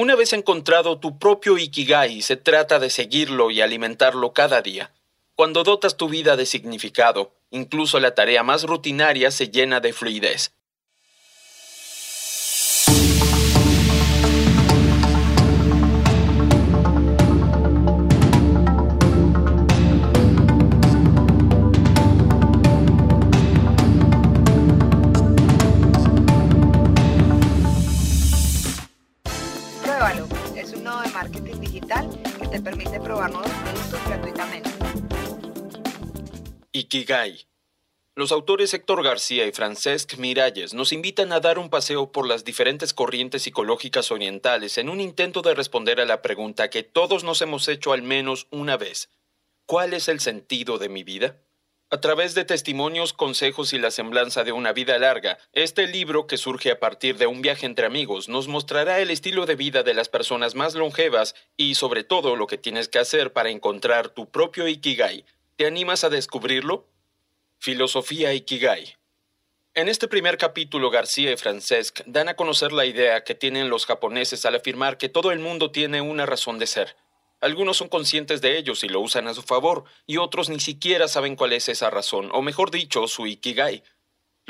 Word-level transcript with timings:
Una 0.00 0.16
vez 0.16 0.32
encontrado 0.32 0.98
tu 0.98 1.18
propio 1.18 1.58
Ikigai, 1.58 2.22
se 2.22 2.36
trata 2.36 2.78
de 2.78 2.88
seguirlo 2.88 3.50
y 3.50 3.60
alimentarlo 3.60 4.32
cada 4.32 4.62
día. 4.62 4.94
Cuando 5.34 5.62
dotas 5.62 5.98
tu 5.98 6.08
vida 6.08 6.36
de 6.36 6.46
significado, 6.46 7.34
incluso 7.50 8.00
la 8.00 8.14
tarea 8.14 8.42
más 8.42 8.62
rutinaria 8.62 9.30
se 9.30 9.50
llena 9.50 9.80
de 9.80 9.92
fluidez. 9.92 10.54
Ikigai. 36.92 37.46
Los 38.16 38.32
autores 38.32 38.74
Héctor 38.74 39.04
García 39.04 39.46
y 39.46 39.52
Francesc 39.52 40.16
Miralles 40.16 40.74
nos 40.74 40.92
invitan 40.92 41.32
a 41.32 41.38
dar 41.38 41.60
un 41.60 41.70
paseo 41.70 42.10
por 42.10 42.26
las 42.26 42.44
diferentes 42.44 42.92
corrientes 42.92 43.42
psicológicas 43.42 44.10
orientales 44.10 44.76
en 44.76 44.88
un 44.88 45.00
intento 45.00 45.40
de 45.40 45.54
responder 45.54 46.00
a 46.00 46.04
la 46.04 46.20
pregunta 46.20 46.68
que 46.68 46.82
todos 46.82 47.22
nos 47.22 47.42
hemos 47.42 47.68
hecho 47.68 47.92
al 47.92 48.02
menos 48.02 48.48
una 48.50 48.76
vez. 48.76 49.08
¿Cuál 49.66 49.94
es 49.94 50.08
el 50.08 50.18
sentido 50.18 50.78
de 50.78 50.88
mi 50.88 51.04
vida? 51.04 51.36
A 51.90 52.00
través 52.00 52.34
de 52.34 52.44
testimonios, 52.44 53.12
consejos 53.12 53.72
y 53.72 53.78
la 53.78 53.92
semblanza 53.92 54.42
de 54.42 54.50
una 54.50 54.72
vida 54.72 54.98
larga, 54.98 55.38
este 55.52 55.86
libro, 55.86 56.26
que 56.26 56.38
surge 56.38 56.72
a 56.72 56.80
partir 56.80 57.18
de 57.18 57.28
un 57.28 57.40
viaje 57.40 57.66
entre 57.66 57.86
amigos, 57.86 58.28
nos 58.28 58.48
mostrará 58.48 58.98
el 58.98 59.12
estilo 59.12 59.46
de 59.46 59.54
vida 59.54 59.84
de 59.84 59.94
las 59.94 60.08
personas 60.08 60.56
más 60.56 60.74
longevas 60.74 61.36
y 61.56 61.76
sobre 61.76 62.02
todo 62.02 62.34
lo 62.34 62.48
que 62.48 62.58
tienes 62.58 62.88
que 62.88 62.98
hacer 62.98 63.32
para 63.32 63.50
encontrar 63.50 64.08
tu 64.08 64.28
propio 64.28 64.66
Ikigai, 64.66 65.24
¿Te 65.60 65.66
animas 65.66 66.04
a 66.04 66.08
descubrirlo? 66.08 66.88
Filosofía 67.58 68.32
Ikigai. 68.32 68.96
En 69.74 69.90
este 69.90 70.08
primer 70.08 70.38
capítulo, 70.38 70.88
García 70.88 71.32
y 71.32 71.36
Francesc 71.36 72.00
dan 72.06 72.30
a 72.30 72.34
conocer 72.34 72.72
la 72.72 72.86
idea 72.86 73.24
que 73.24 73.34
tienen 73.34 73.68
los 73.68 73.84
japoneses 73.84 74.46
al 74.46 74.54
afirmar 74.54 74.96
que 74.96 75.10
todo 75.10 75.32
el 75.32 75.38
mundo 75.38 75.70
tiene 75.70 76.00
una 76.00 76.24
razón 76.24 76.58
de 76.58 76.66
ser. 76.66 76.96
Algunos 77.42 77.76
son 77.76 77.90
conscientes 77.90 78.40
de 78.40 78.56
ellos 78.56 78.82
y 78.84 78.88
lo 78.88 79.00
usan 79.00 79.28
a 79.28 79.34
su 79.34 79.42
favor, 79.42 79.84
y 80.06 80.16
otros 80.16 80.48
ni 80.48 80.60
siquiera 80.60 81.08
saben 81.08 81.36
cuál 81.36 81.52
es 81.52 81.68
esa 81.68 81.90
razón, 81.90 82.30
o 82.32 82.40
mejor 82.40 82.70
dicho, 82.70 83.06
su 83.06 83.26
Ikigai. 83.26 83.82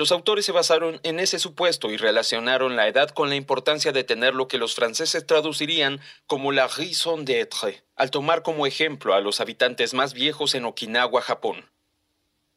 Los 0.01 0.12
autores 0.12 0.47
se 0.47 0.53
basaron 0.53 0.98
en 1.03 1.20
ese 1.20 1.39
supuesto 1.39 1.91
y 1.91 1.98
relacionaron 1.98 2.75
la 2.75 2.89
edad 2.89 3.11
con 3.11 3.29
la 3.29 3.34
importancia 3.34 3.93
de 3.93 4.03
tener 4.03 4.34
lo 4.34 4.48
que 4.48 4.57
los 4.57 4.75
franceses 4.75 5.27
traducirían 5.27 6.01
como 6.27 6.53
la 6.53 6.69
raison 6.69 7.27
d'être, 7.27 7.83
al 7.97 8.11
tomar 8.11 8.42
como 8.42 8.67
ejemplo 8.67 9.12
a 9.12 9.20
los 9.20 9.42
habitantes 9.42 9.92
más 9.92 10.15
viejos 10.15 10.55
en 10.55 10.65
Okinawa, 10.65 11.20
Japón. 11.20 11.70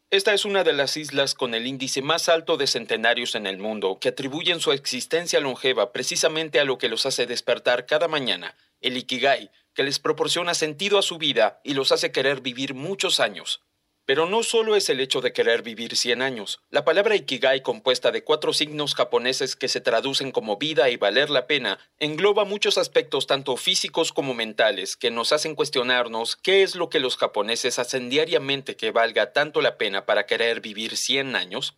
Esta 0.10 0.34
es 0.34 0.46
una 0.46 0.64
de 0.64 0.72
las 0.72 0.96
islas 0.96 1.36
con 1.36 1.54
el 1.54 1.68
índice 1.68 2.02
más 2.02 2.30
alto 2.30 2.56
de 2.56 2.66
centenarios 2.66 3.36
en 3.36 3.46
el 3.46 3.58
mundo, 3.58 3.98
que 4.00 4.08
atribuyen 4.08 4.62
su 4.62 4.72
existencia 4.72 5.42
longeva 5.42 5.92
precisamente 5.92 6.62
a 6.62 6.64
lo 6.64 6.78
que 6.78 6.88
los 6.88 7.06
hace 7.06 7.26
despertar 7.26 7.86
cada 7.86 8.08
mañana, 8.08 8.56
el 8.80 8.96
Ikigai, 8.96 9.52
que 9.74 9.84
les 9.84 10.00
proporciona 10.00 10.54
sentido 10.54 10.98
a 10.98 11.02
su 11.02 11.18
vida 11.18 11.60
y 11.66 11.74
los 11.74 11.92
hace 11.92 12.14
querer 12.14 12.40
vivir 12.40 12.74
muchos 12.74 13.20
años. 13.20 13.60
Pero 14.06 14.26
no 14.26 14.44
solo 14.44 14.76
es 14.76 14.90
el 14.90 15.00
hecho 15.00 15.22
de 15.22 15.32
querer 15.32 15.62
vivir 15.62 15.96
100 15.96 16.22
años. 16.22 16.60
La 16.70 16.84
palabra 16.84 17.16
Ikigai, 17.16 17.62
compuesta 17.62 18.12
de 18.12 18.24
cuatro 18.24 18.52
signos 18.52 18.96
japoneses 18.96 19.56
que 19.56 19.70
se 19.70 19.80
traducen 19.80 20.32
como 20.32 20.58
vida 20.58 20.90
y 20.90 20.98
valer 20.98 21.30
la 21.30 21.48
pena, 21.48 21.80
engloba 22.00 22.44
muchos 22.44 22.78
aspectos 22.78 23.28
tanto 23.28 23.56
físicos 23.56 24.12
como 24.12 24.34
mentales 24.34 24.98
que 24.98 25.10
nos 25.10 25.32
hacen 25.32 25.56
cuestionarnos 25.56 26.36
qué 26.36 26.64
es 26.64 26.76
lo 26.76 26.90
que 26.90 27.00
los 27.00 27.16
japoneses 27.16 27.80
hacen 27.80 28.10
diariamente 28.10 28.76
que 28.76 28.92
valga 28.92 29.32
tanto 29.32 29.62
la 29.62 29.78
pena 29.78 30.06
para 30.06 30.26
querer 30.26 30.60
vivir 30.60 30.98
100 30.98 31.38
años. 31.38 31.78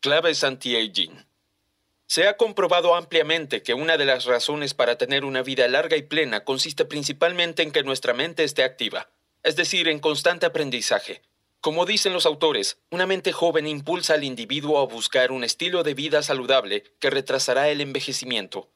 Claves 0.00 0.44
anti-aging. 0.44 1.26
Se 2.06 2.26
ha 2.26 2.38
comprobado 2.38 2.94
ampliamente 2.94 3.62
que 3.62 3.74
una 3.74 3.98
de 3.98 4.06
las 4.06 4.24
razones 4.24 4.72
para 4.72 4.96
tener 4.96 5.26
una 5.26 5.42
vida 5.42 5.68
larga 5.68 5.98
y 5.98 6.02
plena 6.02 6.44
consiste 6.44 6.86
principalmente 6.86 7.62
en 7.62 7.72
que 7.72 7.82
nuestra 7.82 8.14
mente 8.14 8.44
esté 8.44 8.64
activa, 8.64 9.10
es 9.42 9.56
decir, 9.56 9.88
en 9.88 9.98
constante 9.98 10.46
aprendizaje. 10.46 11.20
Como 11.60 11.86
dicen 11.86 12.12
los 12.12 12.24
autores, 12.24 12.78
una 12.90 13.06
mente 13.06 13.32
joven 13.32 13.66
impulsa 13.66 14.14
al 14.14 14.22
individuo 14.22 14.78
a 14.78 14.86
buscar 14.86 15.32
un 15.32 15.42
estilo 15.42 15.82
de 15.82 15.94
vida 15.94 16.22
saludable 16.22 16.84
que 17.00 17.10
retrasará 17.10 17.68
el 17.68 17.80
envejecimiento. 17.80 18.68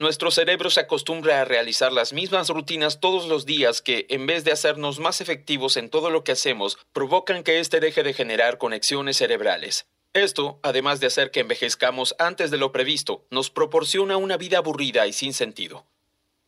Nuestro 0.00 0.32
cerebro 0.32 0.68
se 0.68 0.80
acostumbra 0.80 1.40
a 1.40 1.44
realizar 1.44 1.92
las 1.92 2.12
mismas 2.12 2.48
rutinas 2.50 2.98
todos 3.00 3.28
los 3.28 3.46
días 3.46 3.82
que, 3.82 4.06
en 4.10 4.26
vez 4.26 4.42
de 4.42 4.52
hacernos 4.52 4.98
más 4.98 5.20
efectivos 5.20 5.76
en 5.76 5.88
todo 5.88 6.10
lo 6.10 6.24
que 6.24 6.32
hacemos, 6.32 6.76
provocan 6.92 7.44
que 7.44 7.60
éste 7.60 7.78
deje 7.78 8.02
de 8.02 8.12
generar 8.12 8.58
conexiones 8.58 9.16
cerebrales. 9.16 9.86
Esto, 10.12 10.58
además 10.62 10.98
de 10.98 11.06
hacer 11.06 11.30
que 11.30 11.40
envejezcamos 11.40 12.16
antes 12.18 12.50
de 12.50 12.58
lo 12.58 12.72
previsto, 12.72 13.24
nos 13.30 13.50
proporciona 13.50 14.16
una 14.16 14.36
vida 14.36 14.58
aburrida 14.58 15.06
y 15.06 15.12
sin 15.12 15.32
sentido. 15.32 15.86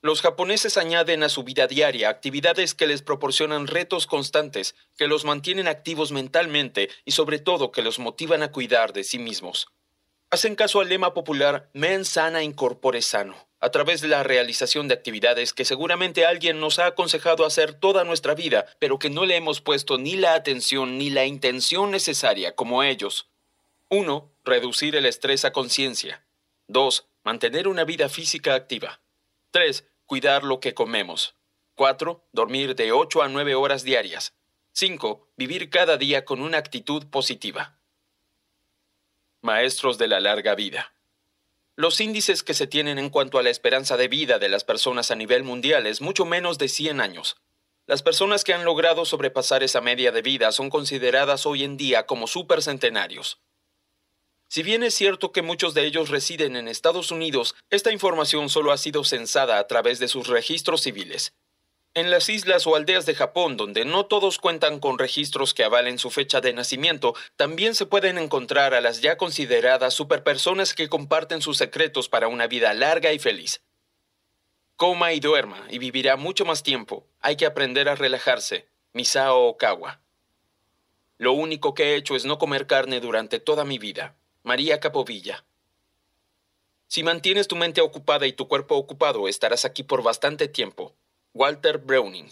Los 0.00 0.22
japoneses 0.22 0.76
añaden 0.76 1.24
a 1.24 1.28
su 1.28 1.42
vida 1.42 1.66
diaria 1.66 2.08
actividades 2.08 2.74
que 2.74 2.86
les 2.86 3.02
proporcionan 3.02 3.66
retos 3.66 4.06
constantes, 4.06 4.76
que 4.96 5.08
los 5.08 5.24
mantienen 5.24 5.66
activos 5.66 6.12
mentalmente 6.12 6.88
y 7.04 7.10
sobre 7.10 7.40
todo 7.40 7.72
que 7.72 7.82
los 7.82 7.98
motivan 7.98 8.44
a 8.44 8.52
cuidar 8.52 8.92
de 8.92 9.02
sí 9.02 9.18
mismos. 9.18 9.66
Hacen 10.30 10.54
caso 10.54 10.80
al 10.80 10.88
lema 10.88 11.14
popular 11.14 11.68
Men 11.72 12.04
sana 12.04 12.44
incorpore 12.44 13.02
sano, 13.02 13.48
a 13.58 13.70
través 13.70 14.00
de 14.00 14.06
la 14.06 14.22
realización 14.22 14.86
de 14.86 14.94
actividades 14.94 15.52
que 15.52 15.64
seguramente 15.64 16.26
alguien 16.26 16.60
nos 16.60 16.78
ha 16.78 16.86
aconsejado 16.86 17.44
hacer 17.44 17.74
toda 17.74 18.04
nuestra 18.04 18.34
vida, 18.34 18.66
pero 18.78 19.00
que 19.00 19.10
no 19.10 19.26
le 19.26 19.34
hemos 19.34 19.60
puesto 19.60 19.98
ni 19.98 20.14
la 20.14 20.34
atención 20.34 20.96
ni 20.96 21.10
la 21.10 21.24
intención 21.24 21.90
necesaria 21.90 22.54
como 22.54 22.84
ellos. 22.84 23.30
1. 23.88 24.30
Reducir 24.44 24.94
el 24.94 25.06
estrés 25.06 25.44
a 25.44 25.52
conciencia. 25.52 26.24
2. 26.68 27.08
Mantener 27.24 27.66
una 27.66 27.82
vida 27.84 28.08
física 28.08 28.54
activa. 28.54 29.00
3. 29.50 29.86
Cuidar 30.04 30.44
lo 30.44 30.60
que 30.60 30.74
comemos. 30.74 31.34
4. 31.74 32.22
Dormir 32.32 32.74
de 32.74 32.92
8 32.92 33.22
a 33.22 33.28
9 33.28 33.54
horas 33.54 33.82
diarias. 33.82 34.34
5. 34.72 35.26
Vivir 35.36 35.70
cada 35.70 35.96
día 35.96 36.26
con 36.26 36.42
una 36.42 36.58
actitud 36.58 37.06
positiva. 37.06 37.78
Maestros 39.40 39.96
de 39.96 40.06
la 40.06 40.20
larga 40.20 40.54
vida. 40.54 40.92
Los 41.76 42.00
índices 42.00 42.42
que 42.42 42.52
se 42.52 42.66
tienen 42.66 42.98
en 42.98 43.08
cuanto 43.08 43.38
a 43.38 43.42
la 43.42 43.48
esperanza 43.48 43.96
de 43.96 44.08
vida 44.08 44.38
de 44.38 44.50
las 44.50 44.64
personas 44.64 45.10
a 45.10 45.14
nivel 45.14 45.44
mundial 45.44 45.86
es 45.86 46.02
mucho 46.02 46.26
menos 46.26 46.58
de 46.58 46.68
100 46.68 47.00
años. 47.00 47.36
Las 47.86 48.02
personas 48.02 48.44
que 48.44 48.52
han 48.52 48.66
logrado 48.66 49.06
sobrepasar 49.06 49.62
esa 49.62 49.80
media 49.80 50.12
de 50.12 50.20
vida 50.20 50.52
son 50.52 50.68
consideradas 50.68 51.46
hoy 51.46 51.64
en 51.64 51.78
día 51.78 52.04
como 52.04 52.26
supercentenarios. 52.26 53.40
Si 54.48 54.62
bien 54.62 54.82
es 54.82 54.94
cierto 54.94 55.30
que 55.30 55.42
muchos 55.42 55.74
de 55.74 55.84
ellos 55.84 56.08
residen 56.08 56.56
en 56.56 56.68
Estados 56.68 57.10
Unidos, 57.10 57.54
esta 57.68 57.92
información 57.92 58.48
solo 58.48 58.72
ha 58.72 58.78
sido 58.78 59.04
censada 59.04 59.58
a 59.58 59.66
través 59.66 59.98
de 59.98 60.08
sus 60.08 60.26
registros 60.26 60.80
civiles. 60.80 61.34
En 61.92 62.10
las 62.10 62.30
islas 62.30 62.66
o 62.66 62.74
aldeas 62.74 63.04
de 63.04 63.14
Japón, 63.14 63.58
donde 63.58 63.84
no 63.84 64.06
todos 64.06 64.38
cuentan 64.38 64.80
con 64.80 64.98
registros 64.98 65.52
que 65.52 65.64
avalen 65.64 65.98
su 65.98 66.10
fecha 66.10 66.40
de 66.40 66.54
nacimiento, 66.54 67.14
también 67.36 67.74
se 67.74 67.84
pueden 67.84 68.16
encontrar 68.16 68.72
a 68.72 68.80
las 68.80 69.02
ya 69.02 69.18
consideradas 69.18 69.92
superpersonas 69.92 70.74
que 70.74 70.88
comparten 70.88 71.42
sus 71.42 71.58
secretos 71.58 72.08
para 72.08 72.28
una 72.28 72.46
vida 72.46 72.72
larga 72.72 73.12
y 73.12 73.18
feliz. 73.18 73.62
Coma 74.76 75.12
y 75.12 75.20
duerma 75.20 75.66
y 75.70 75.78
vivirá 75.78 76.16
mucho 76.16 76.44
más 76.44 76.62
tiempo. 76.62 77.04
Hay 77.20 77.36
que 77.36 77.46
aprender 77.46 77.88
a 77.88 77.96
relajarse. 77.96 78.68
Misao 78.92 79.48
Okawa. 79.48 80.00
Lo 81.18 81.32
único 81.32 81.74
que 81.74 81.84
he 81.84 81.96
hecho 81.96 82.14
es 82.16 82.24
no 82.24 82.38
comer 82.38 82.66
carne 82.66 83.00
durante 83.00 83.40
toda 83.40 83.64
mi 83.64 83.78
vida. 83.78 84.14
María 84.48 84.80
Capovilla. 84.80 85.44
Si 86.86 87.02
mantienes 87.02 87.48
tu 87.48 87.54
mente 87.54 87.82
ocupada 87.82 88.26
y 88.26 88.32
tu 88.32 88.48
cuerpo 88.48 88.76
ocupado, 88.76 89.28
estarás 89.28 89.66
aquí 89.66 89.82
por 89.82 90.02
bastante 90.02 90.48
tiempo. 90.48 90.96
Walter 91.34 91.76
Browning. 91.76 92.30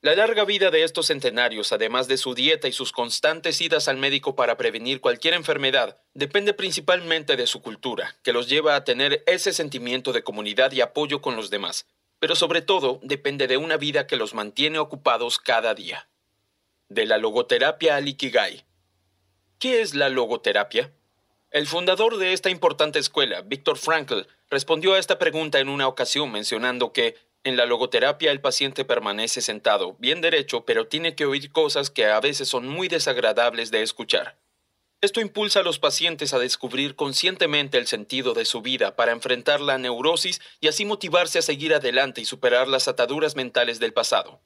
La 0.00 0.16
larga 0.16 0.44
vida 0.44 0.72
de 0.72 0.82
estos 0.82 1.06
centenarios, 1.06 1.70
además 1.70 2.08
de 2.08 2.16
su 2.16 2.34
dieta 2.34 2.66
y 2.66 2.72
sus 2.72 2.90
constantes 2.90 3.60
idas 3.60 3.86
al 3.86 3.98
médico 3.98 4.34
para 4.34 4.56
prevenir 4.56 5.00
cualquier 5.00 5.34
enfermedad, 5.34 6.02
depende 6.12 6.54
principalmente 6.54 7.36
de 7.36 7.46
su 7.46 7.62
cultura, 7.62 8.16
que 8.24 8.32
los 8.32 8.48
lleva 8.48 8.74
a 8.74 8.82
tener 8.82 9.22
ese 9.28 9.52
sentimiento 9.52 10.12
de 10.12 10.24
comunidad 10.24 10.72
y 10.72 10.80
apoyo 10.80 11.22
con 11.22 11.36
los 11.36 11.50
demás, 11.50 11.86
pero 12.18 12.34
sobre 12.34 12.62
todo 12.62 12.98
depende 13.04 13.46
de 13.46 13.58
una 13.58 13.76
vida 13.76 14.08
que 14.08 14.16
los 14.16 14.34
mantiene 14.34 14.80
ocupados 14.80 15.38
cada 15.38 15.72
día. 15.76 16.08
De 16.88 17.06
la 17.06 17.16
logoterapia 17.16 17.94
al 17.94 18.08
Ikigai, 18.08 18.64
¿Qué 19.58 19.80
es 19.80 19.96
la 19.96 20.08
logoterapia? 20.08 20.92
El 21.50 21.66
fundador 21.66 22.18
de 22.18 22.32
esta 22.32 22.48
importante 22.48 23.00
escuela, 23.00 23.42
Viktor 23.42 23.76
Frankl, 23.76 24.20
respondió 24.48 24.94
a 24.94 25.00
esta 25.00 25.18
pregunta 25.18 25.58
en 25.58 25.68
una 25.68 25.88
ocasión 25.88 26.30
mencionando 26.30 26.92
que 26.92 27.16
en 27.42 27.56
la 27.56 27.66
logoterapia 27.66 28.30
el 28.30 28.40
paciente 28.40 28.84
permanece 28.84 29.40
sentado, 29.40 29.96
bien 29.98 30.20
derecho, 30.20 30.64
pero 30.64 30.86
tiene 30.86 31.16
que 31.16 31.26
oír 31.26 31.50
cosas 31.50 31.90
que 31.90 32.06
a 32.06 32.20
veces 32.20 32.48
son 32.48 32.68
muy 32.68 32.86
desagradables 32.86 33.72
de 33.72 33.82
escuchar. 33.82 34.38
Esto 35.00 35.20
impulsa 35.20 35.58
a 35.58 35.64
los 35.64 35.80
pacientes 35.80 36.34
a 36.34 36.38
descubrir 36.38 36.94
conscientemente 36.94 37.78
el 37.78 37.88
sentido 37.88 38.34
de 38.34 38.44
su 38.44 38.62
vida 38.62 38.94
para 38.94 39.10
enfrentar 39.10 39.60
la 39.60 39.76
neurosis 39.76 40.40
y 40.60 40.68
así 40.68 40.84
motivarse 40.84 41.40
a 41.40 41.42
seguir 41.42 41.74
adelante 41.74 42.20
y 42.20 42.26
superar 42.26 42.68
las 42.68 42.86
ataduras 42.86 43.34
mentales 43.34 43.80
del 43.80 43.92
pasado. 43.92 44.40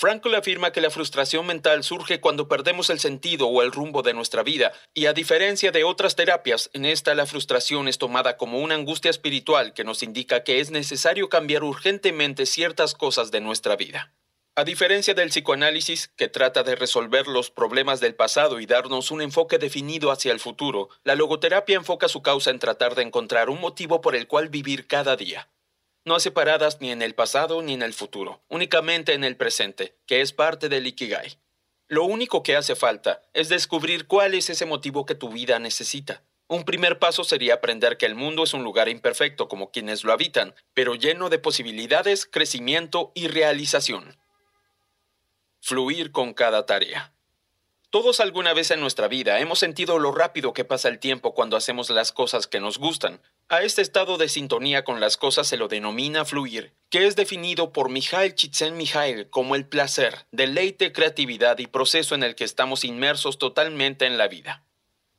Frankl 0.00 0.34
afirma 0.34 0.72
que 0.72 0.80
la 0.80 0.88
frustración 0.88 1.46
mental 1.46 1.84
surge 1.84 2.22
cuando 2.22 2.48
perdemos 2.48 2.88
el 2.88 2.98
sentido 2.98 3.48
o 3.48 3.60
el 3.60 3.70
rumbo 3.70 4.00
de 4.00 4.14
nuestra 4.14 4.42
vida, 4.42 4.72
y 4.94 5.04
a 5.04 5.12
diferencia 5.12 5.72
de 5.72 5.84
otras 5.84 6.16
terapias, 6.16 6.70
en 6.72 6.86
esta 6.86 7.14
la 7.14 7.26
frustración 7.26 7.86
es 7.86 7.98
tomada 7.98 8.38
como 8.38 8.60
una 8.60 8.76
angustia 8.76 9.10
espiritual 9.10 9.74
que 9.74 9.84
nos 9.84 10.02
indica 10.02 10.42
que 10.42 10.60
es 10.60 10.70
necesario 10.70 11.28
cambiar 11.28 11.64
urgentemente 11.64 12.46
ciertas 12.46 12.94
cosas 12.94 13.30
de 13.30 13.42
nuestra 13.42 13.76
vida. 13.76 14.14
A 14.54 14.64
diferencia 14.64 15.12
del 15.12 15.28
psicoanálisis, 15.28 16.08
que 16.16 16.28
trata 16.28 16.62
de 16.62 16.76
resolver 16.76 17.26
los 17.26 17.50
problemas 17.50 18.00
del 18.00 18.14
pasado 18.14 18.58
y 18.58 18.64
darnos 18.64 19.10
un 19.10 19.20
enfoque 19.20 19.58
definido 19.58 20.10
hacia 20.12 20.32
el 20.32 20.40
futuro, 20.40 20.88
la 21.04 21.14
logoterapia 21.14 21.76
enfoca 21.76 22.08
su 22.08 22.22
causa 22.22 22.50
en 22.50 22.58
tratar 22.58 22.94
de 22.94 23.02
encontrar 23.02 23.50
un 23.50 23.60
motivo 23.60 24.00
por 24.00 24.16
el 24.16 24.26
cual 24.26 24.48
vivir 24.48 24.86
cada 24.86 25.16
día. 25.16 25.50
No 26.04 26.18
separadas 26.18 26.80
ni 26.80 26.90
en 26.90 27.02
el 27.02 27.14
pasado 27.14 27.60
ni 27.62 27.74
en 27.74 27.82
el 27.82 27.92
futuro, 27.92 28.42
únicamente 28.48 29.12
en 29.12 29.24
el 29.24 29.36
presente, 29.36 29.94
que 30.06 30.22
es 30.22 30.32
parte 30.32 30.68
del 30.68 30.86
Ikigai. 30.86 31.38
Lo 31.88 32.04
único 32.04 32.42
que 32.42 32.56
hace 32.56 32.76
falta 32.76 33.20
es 33.34 33.48
descubrir 33.48 34.06
cuál 34.06 34.34
es 34.34 34.48
ese 34.48 34.64
motivo 34.64 35.04
que 35.04 35.14
tu 35.14 35.28
vida 35.28 35.58
necesita. 35.58 36.22
Un 36.46 36.64
primer 36.64 36.98
paso 36.98 37.22
sería 37.22 37.54
aprender 37.54 37.96
que 37.96 38.06
el 38.06 38.14
mundo 38.14 38.44
es 38.44 38.54
un 38.54 38.64
lugar 38.64 38.88
imperfecto 38.88 39.48
como 39.48 39.70
quienes 39.70 40.02
lo 40.02 40.12
habitan, 40.12 40.54
pero 40.72 40.94
lleno 40.94 41.28
de 41.28 41.38
posibilidades, 41.38 42.26
crecimiento 42.26 43.12
y 43.14 43.28
realización. 43.28 44.16
Fluir 45.60 46.12
con 46.12 46.32
cada 46.32 46.64
tarea. 46.64 47.12
Todos 47.90 48.20
alguna 48.20 48.52
vez 48.54 48.70
en 48.70 48.80
nuestra 48.80 49.08
vida 49.08 49.40
hemos 49.40 49.58
sentido 49.58 49.98
lo 49.98 50.12
rápido 50.12 50.52
que 50.52 50.64
pasa 50.64 50.88
el 50.88 51.00
tiempo 51.00 51.34
cuando 51.34 51.56
hacemos 51.56 51.90
las 51.90 52.12
cosas 52.12 52.46
que 52.46 52.60
nos 52.60 52.78
gustan. 52.78 53.20
A 53.52 53.62
este 53.62 53.82
estado 53.82 54.16
de 54.16 54.28
sintonía 54.28 54.84
con 54.84 55.00
las 55.00 55.16
cosas 55.16 55.48
se 55.48 55.56
lo 55.56 55.66
denomina 55.66 56.24
fluir, 56.24 56.72
que 56.88 57.08
es 57.08 57.16
definido 57.16 57.72
por 57.72 57.88
Mijail 57.88 58.36
Csikszentmihalyi 58.36 59.24
como 59.24 59.56
el 59.56 59.66
placer, 59.66 60.24
deleite, 60.30 60.92
creatividad 60.92 61.58
y 61.58 61.66
proceso 61.66 62.14
en 62.14 62.22
el 62.22 62.36
que 62.36 62.44
estamos 62.44 62.84
inmersos 62.84 63.38
totalmente 63.38 64.06
en 64.06 64.18
la 64.18 64.28
vida. 64.28 64.62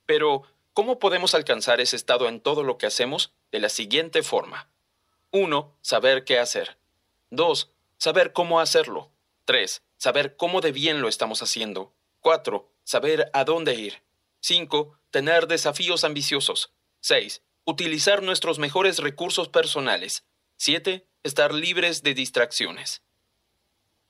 Pero, 0.05 0.43
¿cómo 0.71 0.97
podemos 0.97 1.35
alcanzar 1.35 1.81
ese 1.81 1.97
estado 1.97 2.29
en 2.29 2.39
todo 2.39 2.63
lo 2.63 2.77
que 2.77 2.85
hacemos? 2.85 3.33
De 3.51 3.59
la 3.59 3.67
siguiente 3.67 4.23
forma. 4.23 4.69
1. 5.31 5.75
Saber 5.81 6.23
qué 6.23 6.39
hacer. 6.39 6.77
2. 7.31 7.69
Saber 7.97 8.31
cómo 8.31 8.61
hacerlo. 8.61 9.11
3 9.43 9.81
saber 9.97 10.35
cómo 10.37 10.61
de 10.61 10.71
bien 10.71 11.01
lo 11.01 11.09
estamos 11.09 11.43
haciendo. 11.43 11.93
4. 12.21 12.67
Saber 12.85 13.29
a 13.33 13.43
dónde 13.43 13.75
ir. 13.75 14.01
5. 14.39 14.97
Tener 15.11 15.47
desafíos 15.47 16.03
ambiciosos. 16.05 16.71
6. 17.01 17.43
Utilizar 17.63 18.23
nuestros 18.23 18.57
mejores 18.57 18.97
recursos 18.97 19.47
personales. 19.47 20.25
7. 20.57 21.05
Estar 21.21 21.53
libres 21.53 22.01
de 22.01 22.15
distracciones. 22.15 23.03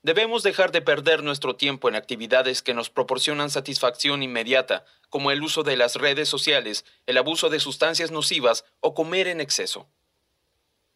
Debemos 0.02 0.42
dejar 0.42 0.72
de 0.72 0.80
perder 0.80 1.22
nuestro 1.22 1.54
tiempo 1.54 1.90
en 1.90 1.94
actividades 1.94 2.62
que 2.62 2.72
nos 2.72 2.88
proporcionan 2.88 3.50
satisfacción 3.50 4.22
inmediata, 4.22 4.86
como 5.10 5.30
el 5.30 5.42
uso 5.42 5.64
de 5.64 5.76
las 5.76 5.96
redes 5.96 6.30
sociales, 6.30 6.86
el 7.04 7.18
abuso 7.18 7.50
de 7.50 7.60
sustancias 7.60 8.10
nocivas 8.10 8.64
o 8.80 8.94
comer 8.94 9.28
en 9.28 9.42
exceso. 9.42 9.86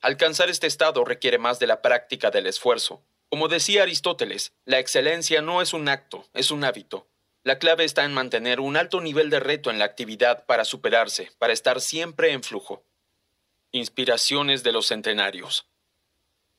Alcanzar 0.00 0.48
este 0.48 0.66
estado 0.66 1.04
requiere 1.04 1.36
más 1.36 1.58
de 1.58 1.66
la 1.66 1.82
práctica 1.82 2.30
del 2.30 2.46
esfuerzo. 2.46 3.02
Como 3.28 3.48
decía 3.48 3.82
Aristóteles, 3.82 4.54
la 4.64 4.78
excelencia 4.78 5.42
no 5.42 5.60
es 5.60 5.74
un 5.74 5.90
acto, 5.90 6.26
es 6.32 6.50
un 6.50 6.64
hábito. 6.64 7.06
La 7.46 7.60
clave 7.60 7.84
está 7.84 8.04
en 8.04 8.12
mantener 8.12 8.58
un 8.58 8.76
alto 8.76 9.00
nivel 9.00 9.31
de 9.31 9.38
reto 9.38 9.70
en 9.70 9.78
la 9.78 9.84
actividad 9.84 10.46
para 10.46 10.64
superarse, 10.64 11.31
para 11.38 11.52
estar 11.52 11.81
siempre 11.81 12.32
en 12.32 12.43
flujo. 12.43 12.82
Inspiraciones 13.70 14.64
de 14.64 14.72
los 14.72 14.88
centenarios. 14.88 15.69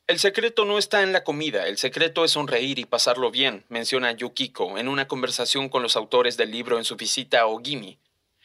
El 0.06 0.18
secreto 0.18 0.64
no 0.64 0.78
está 0.78 1.02
en 1.02 1.12
la 1.12 1.24
comida, 1.24 1.66
el 1.66 1.76
secreto 1.76 2.24
es 2.24 2.30
sonreír 2.30 2.78
y 2.78 2.86
pasarlo 2.86 3.30
bien, 3.30 3.66
menciona 3.68 4.12
Yukiko 4.12 4.78
en 4.78 4.88
una 4.88 5.06
conversación 5.06 5.68
con 5.68 5.82
los 5.82 5.94
autores 5.94 6.38
del 6.38 6.52
libro 6.52 6.78
en 6.78 6.84
su 6.84 6.96
visita 6.96 7.40
a 7.40 7.46
Ogimi. 7.48 7.98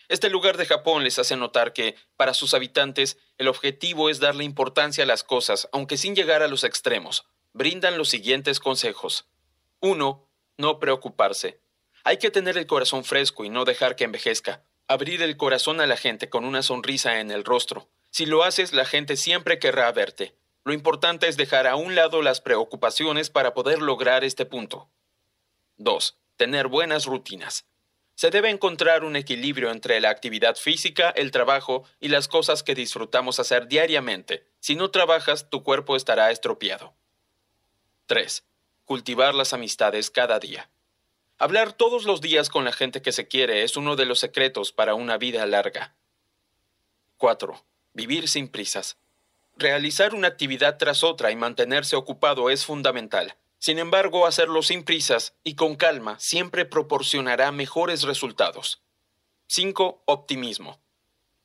Este 0.09 0.29
lugar 0.29 0.57
de 0.57 0.65
Japón 0.65 1.05
les 1.05 1.19
hace 1.19 1.37
notar 1.37 1.71
que, 1.71 1.95
para 2.17 2.33
sus 2.33 2.53
habitantes, 2.53 3.17
el 3.37 3.47
objetivo 3.47 4.09
es 4.09 4.19
darle 4.19 4.43
importancia 4.43 5.05
a 5.05 5.07
las 5.07 5.23
cosas, 5.23 5.69
aunque 5.71 5.95
sin 5.95 6.13
llegar 6.13 6.43
a 6.43 6.49
los 6.49 6.65
extremos 6.65 7.25
brindan 7.53 7.97
los 7.97 8.09
siguientes 8.09 8.59
consejos. 8.59 9.29
1. 9.79 10.27
No 10.57 10.79
preocuparse. 10.79 11.62
Hay 12.05 12.17
que 12.17 12.31
tener 12.31 12.57
el 12.57 12.67
corazón 12.67 13.05
fresco 13.05 13.45
y 13.45 13.49
no 13.49 13.63
dejar 13.63 13.95
que 13.95 14.03
envejezca. 14.03 14.61
Abrir 14.87 15.21
el 15.21 15.37
corazón 15.37 15.79
a 15.79 15.87
la 15.87 15.95
gente 15.95 16.29
con 16.29 16.43
una 16.43 16.61
sonrisa 16.61 17.21
en 17.21 17.31
el 17.31 17.45
rostro. 17.45 17.87
Si 18.09 18.25
lo 18.25 18.43
haces, 18.43 18.73
la 18.73 18.83
gente 18.83 19.15
siempre 19.15 19.57
querrá 19.57 19.89
verte. 19.93 20.35
Lo 20.65 20.73
importante 20.73 21.29
es 21.29 21.37
dejar 21.37 21.65
a 21.65 21.77
un 21.77 21.95
lado 21.95 22.21
las 22.21 22.41
preocupaciones 22.41 23.29
para 23.29 23.53
poder 23.53 23.81
lograr 23.81 24.25
este 24.25 24.45
punto. 24.45 24.89
2. 25.77 26.17
Tener 26.35 26.67
buenas 26.67 27.05
rutinas. 27.05 27.65
Se 28.15 28.29
debe 28.29 28.49
encontrar 28.49 29.05
un 29.05 29.15
equilibrio 29.15 29.71
entre 29.71 29.99
la 30.01 30.09
actividad 30.09 30.55
física, 30.55 31.09
el 31.09 31.31
trabajo 31.31 31.85
y 32.01 32.09
las 32.09 32.27
cosas 32.27 32.63
que 32.63 32.75
disfrutamos 32.75 33.39
hacer 33.39 33.67
diariamente. 33.67 34.45
Si 34.59 34.75
no 34.75 34.91
trabajas, 34.91 35.49
tu 35.49 35.63
cuerpo 35.63 35.95
estará 35.95 36.31
estropeado. 36.31 36.93
3. 38.07 38.43
Cultivar 38.83 39.33
las 39.33 39.53
amistades 39.53 40.11
cada 40.11 40.39
día. 40.39 40.69
Hablar 41.43 41.73
todos 41.73 42.05
los 42.05 42.21
días 42.21 42.47
con 42.47 42.63
la 42.63 42.71
gente 42.71 43.01
que 43.01 43.11
se 43.11 43.27
quiere 43.27 43.63
es 43.63 43.75
uno 43.75 43.97
de 43.97 44.05
los 44.05 44.19
secretos 44.19 44.71
para 44.71 44.95
una 44.95 45.17
vida 45.17 45.45
larga. 45.45 45.93
4. 47.17 47.61
Vivir 47.91 48.29
sin 48.29 48.47
prisas. 48.47 48.95
Realizar 49.57 50.15
una 50.15 50.29
actividad 50.29 50.77
tras 50.77 51.03
otra 51.03 51.31
y 51.31 51.35
mantenerse 51.35 51.97
ocupado 51.97 52.49
es 52.49 52.65
fundamental. 52.65 53.35
Sin 53.59 53.77
embargo, 53.77 54.25
hacerlo 54.25 54.61
sin 54.61 54.85
prisas 54.85 55.35
y 55.43 55.55
con 55.55 55.75
calma 55.75 56.17
siempre 56.17 56.63
proporcionará 56.63 57.51
mejores 57.51 58.03
resultados. 58.03 58.81
5. 59.47 60.03
Optimismo. 60.05 60.79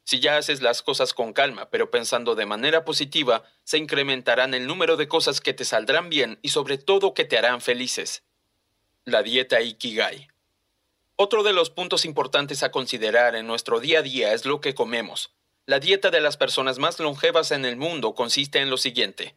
Si 0.05 0.21
ya 0.21 0.37
haces 0.37 0.63
las 0.63 0.85
cosas 0.85 1.13
con 1.13 1.33
calma, 1.33 1.71
pero 1.71 1.91
pensando 1.91 2.37
de 2.37 2.47
manera 2.47 2.85
positiva, 2.85 3.43
se 3.65 3.79
incrementarán 3.79 4.55
el 4.55 4.69
número 4.69 4.97
de 4.97 5.09
cosas 5.09 5.41
que 5.41 5.55
te 5.55 5.65
saldrán 5.65 6.09
bien 6.09 6.39
y 6.41 6.51
sobre 6.51 6.79
todo 6.79 7.15
que 7.15 7.25
te 7.25 7.37
harán 7.37 7.61
felices. 7.61 8.23
La 9.11 9.23
dieta 9.23 9.63
Ikigai. 9.63 10.29
Otro 11.17 11.43
de 11.43 11.55
los 11.55 11.71
puntos 11.71 12.05
importantes 12.05 12.63
a 12.63 12.71
considerar 12.71 13.37
en 13.37 13.47
nuestro 13.47 13.81
día 13.81 14.01
a 14.01 14.03
día 14.03 14.35
es 14.35 14.45
lo 14.45 14.61
que 14.61 14.75
comemos. 14.75 15.35
La 15.65 15.81
dieta 15.81 16.11
de 16.11 16.21
las 16.21 16.37
personas 16.37 16.79
más 16.79 17.01
longevas 17.01 17.51
en 17.51 17.65
el 17.65 17.77
mundo 17.77 18.15
consiste 18.15 18.59
en 18.59 18.69
lo 18.69 18.77
siguiente. 18.77 19.35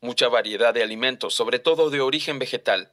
Mucha 0.00 0.26
variedad 0.26 0.74
de 0.74 0.82
alimentos, 0.82 1.34
sobre 1.34 1.60
todo 1.60 1.88
de 1.88 2.00
origen 2.00 2.40
vegetal, 2.40 2.92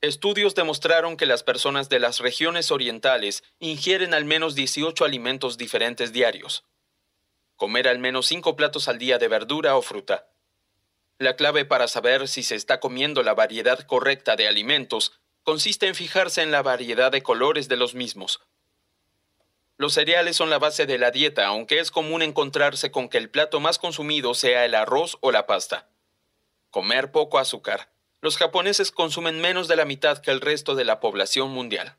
Estudios 0.00 0.54
demostraron 0.54 1.18
que 1.18 1.26
las 1.26 1.42
personas 1.42 1.90
de 1.90 2.00
las 2.00 2.20
regiones 2.20 2.70
orientales 2.70 3.44
ingieren 3.58 4.14
al 4.14 4.24
menos 4.24 4.54
18 4.54 5.04
alimentos 5.04 5.58
diferentes 5.58 6.14
diarios. 6.14 6.64
Comer 7.56 7.86
al 7.86 7.98
menos 7.98 8.26
5 8.28 8.56
platos 8.56 8.88
al 8.88 8.96
día 8.96 9.18
de 9.18 9.28
verdura 9.28 9.76
o 9.76 9.82
fruta. 9.82 10.30
La 11.18 11.36
clave 11.36 11.64
para 11.64 11.88
saber 11.88 12.28
si 12.28 12.42
se 12.42 12.54
está 12.54 12.80
comiendo 12.80 13.22
la 13.22 13.34
variedad 13.34 13.80
correcta 13.80 14.36
de 14.36 14.48
alimentos 14.48 15.18
consiste 15.42 15.86
en 15.86 15.94
fijarse 15.94 16.42
en 16.42 16.50
la 16.50 16.62
variedad 16.62 17.12
de 17.12 17.22
colores 17.22 17.68
de 17.68 17.76
los 17.76 17.94
mismos. 17.94 18.40
Los 19.78 19.94
cereales 19.94 20.36
son 20.36 20.50
la 20.50 20.58
base 20.58 20.86
de 20.86 20.98
la 20.98 21.10
dieta, 21.10 21.46
aunque 21.46 21.78
es 21.78 21.90
común 21.90 22.22
encontrarse 22.22 22.90
con 22.90 23.08
que 23.08 23.18
el 23.18 23.30
plato 23.30 23.60
más 23.60 23.78
consumido 23.78 24.34
sea 24.34 24.64
el 24.64 24.74
arroz 24.74 25.18
o 25.20 25.32
la 25.32 25.46
pasta. 25.46 25.88
Comer 26.70 27.12
poco 27.12 27.38
azúcar 27.38 27.90
los 28.26 28.38
japoneses 28.38 28.90
consumen 28.90 29.40
menos 29.40 29.68
de 29.68 29.76
la 29.76 29.84
mitad 29.84 30.18
que 30.18 30.30
el 30.30 30.40
resto 30.40 30.74
de 30.74 30.84
la 30.84 30.98
población 30.98 31.50
mundial. 31.50 31.96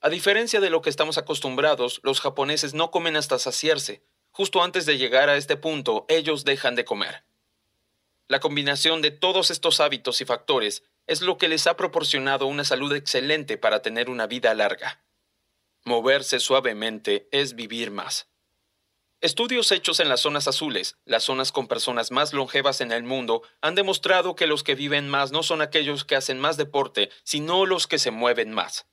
A 0.00 0.08
diferencia 0.08 0.60
de 0.60 0.70
lo 0.70 0.80
que 0.80 0.88
estamos 0.88 1.18
acostumbrados, 1.18 2.00
los 2.02 2.22
japoneses 2.22 2.72
no 2.72 2.90
comen 2.90 3.16
hasta 3.16 3.38
saciarse. 3.38 4.02
Justo 4.30 4.62
antes 4.62 4.86
de 4.86 4.96
llegar 4.96 5.28
a 5.28 5.36
este 5.36 5.56
punto, 5.58 6.06
ellos 6.08 6.44
dejan 6.44 6.74
de 6.74 6.86
comer. 6.86 7.22
La 8.30 8.38
combinación 8.38 9.02
de 9.02 9.10
todos 9.10 9.50
estos 9.50 9.80
hábitos 9.80 10.20
y 10.20 10.24
factores 10.24 10.84
es 11.08 11.20
lo 11.20 11.36
que 11.36 11.48
les 11.48 11.66
ha 11.66 11.76
proporcionado 11.76 12.46
una 12.46 12.62
salud 12.62 12.94
excelente 12.94 13.58
para 13.58 13.82
tener 13.82 14.08
una 14.08 14.28
vida 14.28 14.54
larga. 14.54 15.02
Moverse 15.82 16.38
suavemente 16.38 17.28
es 17.32 17.56
vivir 17.56 17.90
más. 17.90 18.28
Estudios 19.20 19.72
hechos 19.72 19.98
en 19.98 20.08
las 20.08 20.20
zonas 20.20 20.46
azules, 20.46 20.96
las 21.04 21.24
zonas 21.24 21.50
con 21.50 21.66
personas 21.66 22.12
más 22.12 22.32
longevas 22.32 22.80
en 22.80 22.92
el 22.92 23.02
mundo, 23.02 23.42
han 23.62 23.74
demostrado 23.74 24.36
que 24.36 24.46
los 24.46 24.62
que 24.62 24.76
viven 24.76 25.08
más 25.08 25.32
no 25.32 25.42
son 25.42 25.60
aquellos 25.60 26.04
que 26.04 26.14
hacen 26.14 26.38
más 26.38 26.56
deporte, 26.56 27.10
sino 27.24 27.66
los 27.66 27.88
que 27.88 27.98
se 27.98 28.12
mueven 28.12 28.52
más. 28.52 28.86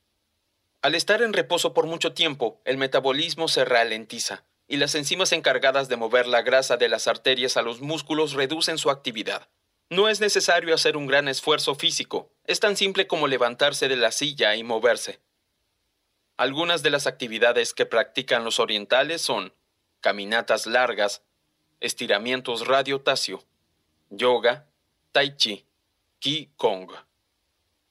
Al 0.81 0.95
estar 0.95 1.21
en 1.21 1.33
reposo 1.33 1.75
por 1.75 1.85
mucho 1.85 2.13
tiempo, 2.13 2.59
el 2.65 2.77
metabolismo 2.77 3.47
se 3.49 3.65
ralentiza, 3.65 4.45
y 4.67 4.77
las 4.77 4.95
enzimas 4.95 5.31
encargadas 5.31 5.87
de 5.87 5.95
mover 5.95 6.27
la 6.27 6.41
grasa 6.41 6.77
de 6.77 6.89
las 6.89 7.07
arterias 7.07 7.57
a 7.57 7.61
los 7.61 7.81
músculos 7.81 8.33
reducen 8.33 8.77
su 8.77 8.89
actividad. 8.89 9.47
No 9.89 10.09
es 10.09 10.19
necesario 10.19 10.75
hacer 10.75 10.97
un 10.97 11.07
gran 11.07 11.27
esfuerzo 11.29 11.75
físico, 11.75 12.29
es 12.43 12.59
tan 12.59 12.75
simple 12.75 13.07
como 13.07 13.27
levantarse 13.27 13.87
de 13.87 13.95
la 13.95 14.11
silla 14.11 14.55
y 14.55 14.63
moverse. 14.63 15.19
Algunas 16.35 16.83
de 16.83 16.89
las 16.89 17.07
actividades 17.07 17.73
que 17.73 17.85
practican 17.85 18.43
los 18.43 18.59
orientales 18.59 19.21
son 19.21 19.53
caminatas 20.01 20.67
largas, 20.67 21.23
estiramientos 21.79 22.67
radiotasio, 22.67 23.43
yoga, 24.09 24.67
tai 25.11 25.35
chi, 25.35 25.65
qi 26.19 26.51
kong. 26.57 26.91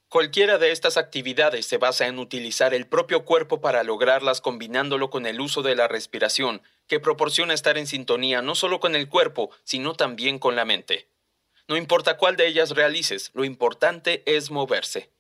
Cualquiera 0.09 0.59
de 0.59 0.71
estas 0.71 0.97
actividades 0.97 1.67
se 1.67 1.79
basa 1.79 2.07
en 2.07 2.21
utilizar 2.21 2.75
el 2.75 2.87
propio 2.87 3.25
cuerpo 3.25 3.61
para 3.61 3.83
lograrlas 3.83 4.41
combinándolo 4.41 5.11
con 5.11 5.27
el 5.27 5.41
uso 5.41 5.63
de 5.63 5.75
la 5.75 5.89
respiración, 5.89 6.63
que 6.87 7.01
proporciona 7.01 7.55
estar 7.55 7.77
en 7.77 7.89
sintonía 7.89 8.41
no 8.41 8.55
solo 8.55 8.79
con 8.79 8.95
el 8.95 9.09
cuerpo, 9.09 9.51
sino 9.65 9.95
también 9.95 10.39
con 10.39 10.55
la 10.55 10.65
mente. 10.65 11.09
No 11.67 11.77
importa 11.77 12.17
cuál 12.17 12.37
de 12.37 12.47
ellas 12.47 12.71
realices, 12.71 13.33
lo 13.35 13.45
importante 13.45 14.23
es 14.27 14.53
moverse. 14.53 15.11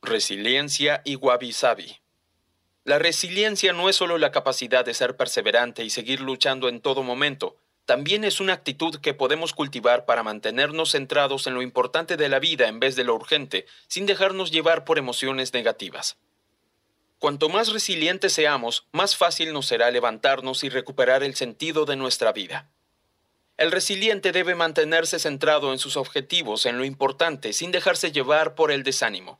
Resiliencia 0.00 1.02
y 1.04 1.16
wabi 1.16 1.52
sabi. 1.52 2.00
La 2.84 2.98
resiliencia 2.98 3.74
no 3.74 3.90
es 3.90 3.96
solo 3.96 4.16
la 4.16 4.30
capacidad 4.30 4.82
de 4.82 4.94
ser 4.94 5.18
perseverante 5.18 5.84
y 5.84 5.90
seguir 5.90 6.22
luchando 6.22 6.70
en 6.70 6.80
todo 6.80 7.02
momento, 7.02 7.58
también 7.84 8.24
es 8.24 8.40
una 8.40 8.52
actitud 8.52 8.96
que 9.00 9.14
podemos 9.14 9.52
cultivar 9.52 10.04
para 10.04 10.22
mantenernos 10.22 10.92
centrados 10.92 11.46
en 11.46 11.54
lo 11.54 11.62
importante 11.62 12.16
de 12.16 12.28
la 12.28 12.38
vida 12.38 12.68
en 12.68 12.80
vez 12.80 12.96
de 12.96 13.04
lo 13.04 13.14
urgente, 13.14 13.66
sin 13.88 14.06
dejarnos 14.06 14.50
llevar 14.50 14.84
por 14.84 14.98
emociones 14.98 15.52
negativas. 15.52 16.16
Cuanto 17.18 17.48
más 17.48 17.72
resilientes 17.72 18.32
seamos, 18.32 18.86
más 18.92 19.16
fácil 19.16 19.52
nos 19.52 19.66
será 19.66 19.90
levantarnos 19.90 20.64
y 20.64 20.70
recuperar 20.70 21.22
el 21.22 21.34
sentido 21.34 21.84
de 21.84 21.96
nuestra 21.96 22.32
vida. 22.32 22.70
El 23.58 23.72
resiliente 23.72 24.32
debe 24.32 24.54
mantenerse 24.54 25.18
centrado 25.18 25.72
en 25.72 25.78
sus 25.78 25.98
objetivos, 25.98 26.64
en 26.64 26.78
lo 26.78 26.84
importante, 26.86 27.52
sin 27.52 27.72
dejarse 27.72 28.10
llevar 28.10 28.54
por 28.54 28.70
el 28.72 28.84
desánimo. 28.84 29.38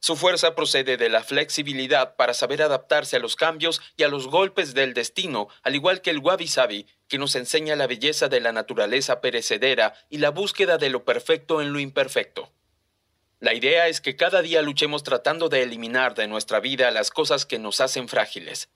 Su 0.00 0.14
fuerza 0.14 0.54
procede 0.54 0.96
de 0.96 1.08
la 1.08 1.24
flexibilidad 1.24 2.14
para 2.14 2.32
saber 2.32 2.62
adaptarse 2.62 3.16
a 3.16 3.18
los 3.18 3.34
cambios 3.34 3.80
y 3.96 4.04
a 4.04 4.08
los 4.08 4.28
golpes 4.28 4.72
del 4.72 4.94
destino, 4.94 5.48
al 5.62 5.74
igual 5.74 6.02
que 6.02 6.10
el 6.10 6.18
wabi 6.18 6.46
sabi, 6.46 6.86
que 7.08 7.18
nos 7.18 7.34
enseña 7.34 7.74
la 7.74 7.88
belleza 7.88 8.28
de 8.28 8.40
la 8.40 8.52
naturaleza 8.52 9.20
perecedera 9.20 9.94
y 10.08 10.18
la 10.18 10.30
búsqueda 10.30 10.78
de 10.78 10.90
lo 10.90 11.04
perfecto 11.04 11.60
en 11.60 11.72
lo 11.72 11.80
imperfecto. 11.80 12.52
La 13.40 13.54
idea 13.54 13.88
es 13.88 14.00
que 14.00 14.16
cada 14.16 14.42
día 14.42 14.62
luchemos 14.62 15.02
tratando 15.02 15.48
de 15.48 15.62
eliminar 15.62 16.14
de 16.14 16.26
nuestra 16.26 16.60
vida 16.60 16.90
las 16.90 17.10
cosas 17.10 17.46
que 17.46 17.58
nos 17.58 17.80
hacen 17.80 18.08
frágiles. 18.08 18.68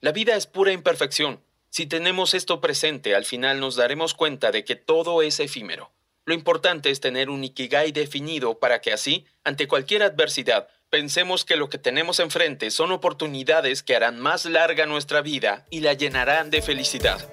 La 0.00 0.12
vida 0.12 0.34
es 0.34 0.46
pura 0.46 0.72
imperfección. 0.72 1.42
Si 1.68 1.86
tenemos 1.86 2.34
esto 2.34 2.60
presente, 2.60 3.14
al 3.14 3.24
final 3.24 3.60
nos 3.60 3.76
daremos 3.76 4.14
cuenta 4.14 4.50
de 4.50 4.64
que 4.64 4.74
todo 4.74 5.22
es 5.22 5.38
efímero. 5.38 5.92
Lo 6.30 6.34
importante 6.34 6.90
es 6.90 7.00
tener 7.00 7.28
un 7.28 7.42
ikigai 7.42 7.90
definido 7.90 8.60
para 8.60 8.80
que 8.80 8.92
así, 8.92 9.26
ante 9.42 9.66
cualquier 9.66 10.04
adversidad, 10.04 10.68
pensemos 10.88 11.44
que 11.44 11.56
lo 11.56 11.68
que 11.68 11.76
tenemos 11.76 12.20
enfrente 12.20 12.70
son 12.70 12.92
oportunidades 12.92 13.82
que 13.82 13.96
harán 13.96 14.20
más 14.20 14.44
larga 14.44 14.86
nuestra 14.86 15.22
vida 15.22 15.66
y 15.70 15.80
la 15.80 15.94
llenarán 15.94 16.50
de 16.50 16.62
felicidad. 16.62 17.28